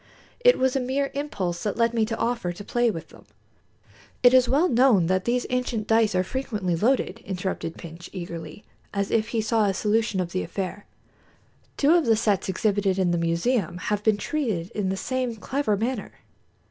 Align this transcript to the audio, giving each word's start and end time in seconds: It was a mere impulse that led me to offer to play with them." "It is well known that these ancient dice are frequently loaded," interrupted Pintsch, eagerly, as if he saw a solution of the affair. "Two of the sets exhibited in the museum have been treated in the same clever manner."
It 0.39 0.57
was 0.57 0.75
a 0.75 0.79
mere 0.79 1.11
impulse 1.13 1.61
that 1.61 1.77
led 1.77 1.93
me 1.93 2.07
to 2.07 2.17
offer 2.17 2.51
to 2.51 2.63
play 2.63 2.89
with 2.89 3.09
them." 3.09 3.27
"It 4.23 4.33
is 4.33 4.49
well 4.49 4.67
known 4.67 5.05
that 5.05 5.25
these 5.25 5.45
ancient 5.51 5.85
dice 5.85 6.15
are 6.15 6.23
frequently 6.23 6.75
loaded," 6.75 7.19
interrupted 7.19 7.77
Pintsch, 7.77 8.09
eagerly, 8.11 8.63
as 8.95 9.11
if 9.11 9.27
he 9.27 9.41
saw 9.41 9.65
a 9.65 9.75
solution 9.75 10.19
of 10.19 10.31
the 10.31 10.41
affair. 10.41 10.87
"Two 11.77 11.93
of 11.93 12.07
the 12.07 12.15
sets 12.15 12.49
exhibited 12.49 12.97
in 12.97 13.11
the 13.11 13.17
museum 13.19 13.77
have 13.77 14.01
been 14.01 14.17
treated 14.17 14.71
in 14.71 14.89
the 14.89 14.97
same 14.97 15.35
clever 15.35 15.77
manner." 15.77 16.11